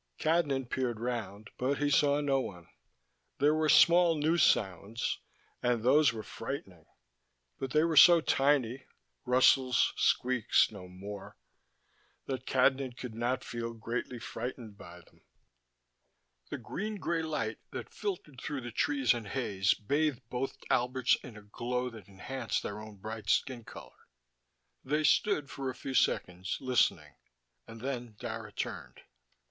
Cadnan 0.17 0.65
peered 0.67 0.99
round, 0.99 1.51
but 1.59 1.77
he 1.77 1.91
saw 1.91 2.19
no 2.21 2.39
one. 2.39 2.67
There 3.37 3.53
were 3.53 3.69
small 3.69 4.15
new 4.17 4.35
sounds, 4.39 5.19
and 5.61 5.83
those 5.83 6.11
were 6.11 6.23
frightening, 6.23 6.87
but 7.59 7.69
they 7.69 7.83
were 7.83 7.95
so 7.95 8.19
tiny 8.19 8.87
rustles, 9.25 9.93
squeaks, 9.95 10.71
no 10.71 10.87
more 10.87 11.37
that 12.25 12.47
Cadnan 12.47 12.93
could 12.97 13.13
not 13.13 13.43
feel 13.43 13.73
greatly 13.75 14.17
frightened 14.17 14.75
by 14.75 15.01
them. 15.01 15.21
The 16.49 16.57
green 16.57 16.95
gray 16.95 17.21
light 17.21 17.59
that 17.69 17.93
filtered 17.93 18.41
through 18.41 18.61
the 18.61 18.71
trees 18.71 19.13
and 19.13 19.27
haze 19.27 19.75
bathed 19.75 20.27
both 20.31 20.57
Alberts 20.71 21.15
in 21.23 21.37
a 21.37 21.43
glow 21.43 21.91
that 21.91 22.07
enhanced 22.07 22.63
their 22.63 22.81
own 22.81 22.95
bright 22.95 23.29
skin 23.29 23.63
color. 23.65 24.07
They 24.83 25.03
stood 25.03 25.51
for 25.51 25.69
a 25.69 25.75
few 25.75 25.93
seconds, 25.93 26.57
listening, 26.59 27.13
and 27.67 27.81
then 27.81 28.15
Dara 28.17 28.51
turned. 28.51 29.01